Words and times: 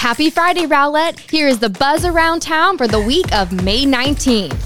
Happy 0.00 0.30
Friday, 0.30 0.64
Rowlett. 0.64 1.18
Here 1.30 1.46
is 1.46 1.58
the 1.58 1.68
buzz 1.68 2.06
around 2.06 2.40
town 2.40 2.78
for 2.78 2.88
the 2.88 2.98
week 2.98 3.30
of 3.34 3.52
May 3.52 3.84
19th. 3.84 4.56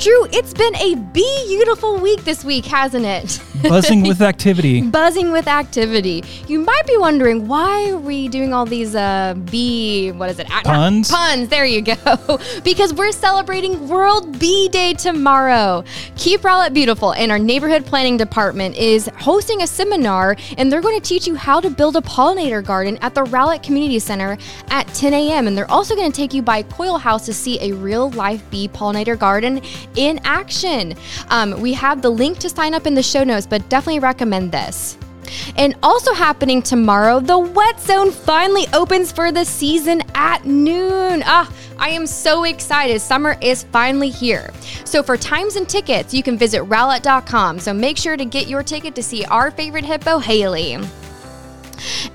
Drew, 0.00 0.26
it's 0.32 0.54
been 0.54 0.74
a 0.76 0.94
beautiful 1.12 1.98
week 1.98 2.24
this 2.24 2.42
week, 2.42 2.64
hasn't 2.64 3.04
it? 3.04 3.38
Buzzing 3.68 4.02
with 4.02 4.20
activity. 4.20 4.82
Buzzing 4.90 5.32
with 5.32 5.48
activity. 5.48 6.22
You 6.46 6.60
might 6.60 6.86
be 6.86 6.96
wondering 6.96 7.48
why 7.48 7.90
are 7.90 7.96
we 7.98 8.28
doing 8.28 8.52
all 8.52 8.66
these 8.66 8.94
uh 8.94 9.34
bee 9.50 10.12
what 10.12 10.30
is 10.30 10.38
it? 10.38 10.46
Puns? 10.48 11.10
Puns. 11.10 11.48
There 11.48 11.64
you 11.64 11.82
go. 11.82 12.38
because 12.64 12.92
we're 12.92 13.12
celebrating 13.12 13.88
World 13.88 14.38
Bee 14.38 14.68
Day 14.68 14.94
tomorrow. 14.94 15.84
Keep 16.16 16.42
Rowlett 16.42 16.74
Beautiful 16.74 17.12
and 17.14 17.30
our 17.32 17.38
neighborhood 17.38 17.84
planning 17.86 18.16
department 18.16 18.76
is 18.76 19.08
hosting 19.18 19.62
a 19.62 19.66
seminar 19.66 20.36
and 20.58 20.70
they're 20.70 20.80
going 20.80 21.00
to 21.00 21.06
teach 21.06 21.26
you 21.26 21.34
how 21.34 21.60
to 21.60 21.70
build 21.70 21.96
a 21.96 22.00
pollinator 22.00 22.64
garden 22.64 22.98
at 23.00 23.14
the 23.14 23.24
Rowlett 23.24 23.62
Community 23.62 23.98
Center 23.98 24.36
at 24.68 24.86
10 24.88 25.14
a.m. 25.14 25.46
And 25.46 25.56
they're 25.56 25.70
also 25.70 25.94
going 25.94 26.10
to 26.10 26.16
take 26.16 26.34
you 26.34 26.42
by 26.42 26.62
Coyle 26.62 26.98
House 26.98 27.24
to 27.26 27.34
see 27.34 27.58
a 27.60 27.72
real 27.72 28.10
life 28.10 28.48
bee 28.50 28.68
pollinator 28.68 29.18
garden 29.18 29.60
in 29.96 30.20
action. 30.24 30.94
Um, 31.28 31.60
we 31.60 31.72
have 31.74 32.02
the 32.02 32.10
link 32.10 32.38
to 32.38 32.48
sign 32.48 32.74
up 32.74 32.86
in 32.86 32.94
the 32.94 33.02
show 33.02 33.24
notes, 33.24 33.46
but 33.54 33.68
definitely 33.68 34.00
recommend 34.00 34.50
this. 34.50 34.98
And 35.54 35.76
also 35.80 36.12
happening 36.12 36.60
tomorrow, 36.60 37.20
the 37.20 37.38
Wet 37.38 37.78
Zone 37.78 38.10
finally 38.10 38.66
opens 38.72 39.12
for 39.12 39.30
the 39.30 39.44
season 39.44 40.02
at 40.16 40.44
noon. 40.44 41.22
Ah, 41.24 41.48
I 41.78 41.90
am 41.90 42.04
so 42.04 42.42
excited. 42.42 43.00
Summer 43.00 43.36
is 43.40 43.62
finally 43.62 44.10
here. 44.10 44.50
So 44.84 45.04
for 45.04 45.16
times 45.16 45.54
and 45.54 45.68
tickets, 45.68 46.12
you 46.12 46.24
can 46.24 46.36
visit 46.36 46.62
rowlett.com. 46.62 47.60
So 47.60 47.72
make 47.72 47.96
sure 47.96 48.16
to 48.16 48.24
get 48.24 48.48
your 48.48 48.64
ticket 48.64 48.96
to 48.96 49.04
see 49.04 49.24
our 49.26 49.52
favorite 49.52 49.84
hippo, 49.84 50.18
Haley. 50.18 50.76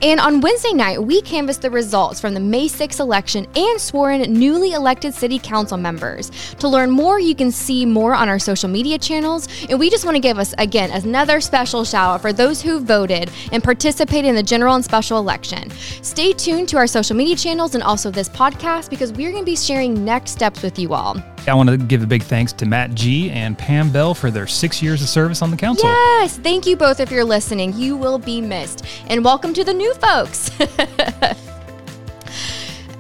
And 0.02 0.20
on 0.22 0.40
Wednesday 0.40 0.72
night, 0.72 1.04
we 1.04 1.22
canvassed 1.22 1.62
the 1.62 1.70
results 1.70 2.22
from 2.22 2.34
the 2.34 2.40
May 2.40 2.70
6 2.70 3.02
election 3.02 3.46
and 3.58 3.82
sworn 3.82 4.22
newly 4.22 4.72
elected 4.72 5.14
city 5.14 5.40
council 5.40 5.78
members. 5.78 6.32
To 6.60 6.70
learn 6.70 6.90
more, 6.90 7.20
you 7.20 7.36
can 7.36 7.52
see 7.52 7.86
more 7.86 8.14
on 8.14 8.30
our 8.30 8.40
social 8.40 8.70
media 8.70 8.98
channels. 8.98 9.50
And 9.70 9.78
we 9.78 9.90
just 9.90 10.06
want 10.06 10.16
to 10.16 10.22
give 10.22 10.40
us, 10.40 10.54
again, 10.58 10.90
another 10.92 11.42
special 11.42 11.84
shout 11.84 12.16
out 12.16 12.22
for 12.22 12.32
those 12.32 12.62
who 12.62 12.80
voted 12.80 13.30
and 13.52 13.62
participated 13.62 14.30
in 14.30 14.36
the 14.36 14.44
general 14.44 14.76
and 14.76 14.86
special 14.86 15.18
election. 15.18 15.70
Stay 16.02 16.32
tuned 16.32 16.70
to 16.70 16.78
our 16.78 16.88
social 16.88 17.18
media 17.18 17.36
channels 17.36 17.76
and 17.76 17.84
also 17.84 18.10
this 18.10 18.30
podcast 18.30 18.90
because 18.90 19.12
we're 19.12 19.32
going 19.32 19.44
to 19.44 19.52
be 19.52 19.58
sharing 19.58 20.06
next 20.06 20.32
steps 20.32 20.62
with 20.62 20.80
you 20.80 20.94
all. 20.94 21.22
I 21.50 21.56
want 21.56 21.70
to 21.70 21.78
give 21.78 22.04
a 22.04 22.08
big 22.08 22.22
thanks 22.22 22.54
to 22.54 22.66
Matt 22.66 22.94
G 22.94 23.32
and 23.32 23.58
Pam 23.58 23.92
Bell 23.92 24.14
for 24.14 24.30
their 24.30 24.46
six 24.46 24.82
years 24.82 25.02
of 25.02 25.10
service 25.10 25.42
on 25.42 25.50
the 25.50 25.58
council. 25.58 25.90
Yes, 25.90 26.38
thank 26.38 26.68
you 26.68 26.76
both 26.76 27.00
if 27.00 27.12
you're 27.12 27.24
listening. 27.24 27.74
You 27.74 27.98
will 27.98 28.20
be 28.20 28.40
missed. 28.40 28.86
And 29.08 29.26
welcome 29.26 29.54
to 29.56 29.64
the 29.64 29.74
new 29.74 29.94
folks. 29.96 30.52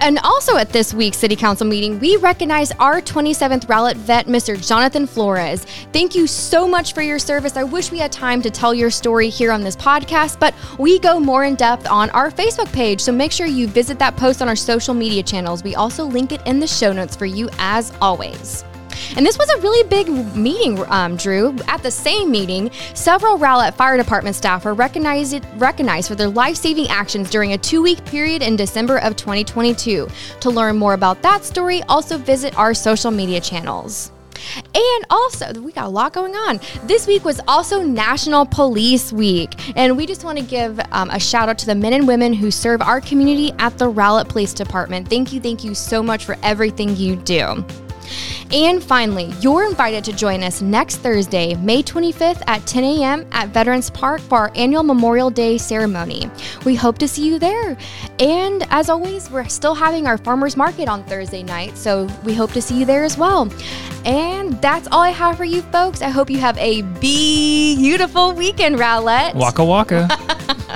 And 0.01 0.17
also 0.19 0.55
at 0.55 0.69
this 0.69 0.93
week's 0.93 1.17
City 1.17 1.35
Council 1.35 1.67
meeting, 1.67 1.99
we 1.99 2.15
recognize 2.17 2.71
our 2.73 3.01
27th 3.01 3.67
Rowlett 3.67 3.97
vet, 3.97 4.27
Mr. 4.27 4.55
Jonathan 4.65 5.05
Flores. 5.05 5.65
Thank 5.91 6.15
you 6.15 6.25
so 6.25 6.67
much 6.67 6.93
for 6.93 7.01
your 7.01 7.19
service. 7.19 7.57
I 7.57 7.63
wish 7.63 7.91
we 7.91 7.99
had 7.99 8.11
time 8.11 8.41
to 8.43 8.49
tell 8.49 8.73
your 8.73 8.89
story 8.89 9.29
here 9.29 9.51
on 9.51 9.61
this 9.61 9.75
podcast, 9.75 10.39
but 10.39 10.53
we 10.77 10.99
go 10.99 11.19
more 11.19 11.43
in 11.43 11.55
depth 11.55 11.87
on 11.87 12.09
our 12.11 12.31
Facebook 12.31 12.71
page. 12.71 13.01
So 13.01 13.11
make 13.11 13.31
sure 13.31 13.45
you 13.45 13.67
visit 13.67 13.99
that 13.99 14.15
post 14.15 14.41
on 14.41 14.47
our 14.47 14.55
social 14.55 14.93
media 14.93 15.21
channels. 15.21 15.63
We 15.63 15.75
also 15.75 16.05
link 16.05 16.31
it 16.31 16.45
in 16.47 16.59
the 16.59 16.67
show 16.67 16.93
notes 16.93 17.15
for 17.15 17.25
you 17.25 17.49
as 17.59 17.91
always. 18.01 18.63
And 19.15 19.25
this 19.25 19.37
was 19.37 19.49
a 19.49 19.61
really 19.61 19.87
big 19.87 20.09
meeting, 20.35 20.79
um, 20.89 21.15
Drew. 21.15 21.55
At 21.67 21.83
the 21.83 21.91
same 21.91 22.31
meeting, 22.31 22.71
several 22.93 23.37
Rowlett 23.37 23.73
Fire 23.75 23.97
Department 23.97 24.35
staff 24.35 24.65
were 24.65 24.73
recognized, 24.73 25.45
recognized 25.57 26.07
for 26.07 26.15
their 26.15 26.29
life 26.29 26.57
saving 26.57 26.87
actions 26.89 27.29
during 27.29 27.53
a 27.53 27.57
two 27.57 27.81
week 27.81 28.03
period 28.05 28.41
in 28.41 28.55
December 28.55 28.97
of 28.99 29.15
2022. 29.15 30.07
To 30.39 30.49
learn 30.49 30.77
more 30.77 30.93
about 30.93 31.21
that 31.21 31.43
story, 31.43 31.83
also 31.83 32.17
visit 32.17 32.57
our 32.57 32.73
social 32.73 33.11
media 33.11 33.39
channels. 33.39 34.11
And 34.73 35.05
also, 35.09 35.53
we 35.61 35.71
got 35.71 35.85
a 35.85 35.89
lot 35.89 36.13
going 36.13 36.35
on. 36.35 36.59
This 36.83 37.07
week 37.07 37.25
was 37.25 37.41
also 37.47 37.81
National 37.81 38.45
Police 38.45 39.11
Week. 39.11 39.77
And 39.77 39.97
we 39.97 40.05
just 40.05 40.23
want 40.23 40.37
to 40.37 40.43
give 40.43 40.79
um, 40.91 41.09
a 41.09 41.19
shout 41.19 41.49
out 41.49 41.57
to 41.59 41.65
the 41.65 41.75
men 41.75 41.93
and 41.93 42.07
women 42.07 42.33
who 42.33 42.51
serve 42.51 42.81
our 42.81 43.01
community 43.01 43.51
at 43.59 43.77
the 43.77 43.89
Rowlett 43.89 44.29
Police 44.29 44.53
Department. 44.53 45.07
Thank 45.09 45.33
you, 45.33 45.39
thank 45.39 45.63
you 45.63 45.75
so 45.75 46.01
much 46.01 46.25
for 46.25 46.37
everything 46.43 46.95
you 46.95 47.15
do. 47.15 47.65
And 48.51 48.83
finally, 48.83 49.25
you're 49.41 49.67
invited 49.67 50.03
to 50.05 50.13
join 50.13 50.41
us 50.41 50.61
next 50.61 50.97
Thursday, 50.97 51.53
May 51.55 51.83
25th 51.83 52.41
at 52.47 52.65
10 52.65 52.83
a.m. 52.83 53.27
at 53.31 53.49
Veterans 53.49 53.91
Park 53.91 54.21
for 54.21 54.37
our 54.39 54.51
annual 54.55 54.81
Memorial 54.81 55.29
Day 55.29 55.59
ceremony. 55.59 56.29
We 56.65 56.73
hope 56.73 56.97
to 56.97 57.07
see 57.07 57.27
you 57.27 57.37
there. 57.37 57.77
And 58.17 58.65
as 58.71 58.89
always, 58.89 59.29
we're 59.29 59.47
still 59.47 59.75
having 59.75 60.07
our 60.07 60.17
farmers 60.17 60.57
market 60.57 60.89
on 60.89 61.03
Thursday 61.03 61.43
night, 61.43 61.77
so 61.77 62.09
we 62.23 62.33
hope 62.33 62.51
to 62.53 62.61
see 62.61 62.79
you 62.79 62.85
there 62.85 63.03
as 63.03 63.17
well. 63.19 63.51
And 64.03 64.59
that's 64.61 64.87
all 64.91 65.01
I 65.01 65.09
have 65.09 65.37
for 65.37 65.45
you 65.45 65.61
folks. 65.61 66.01
I 66.01 66.09
hope 66.09 66.29
you 66.29 66.39
have 66.39 66.57
a 66.57 66.81
beautiful 66.99 68.33
weekend, 68.33 68.79
Rowlett. 68.79 69.35
Waka 69.35 69.63
waka. 69.63 70.07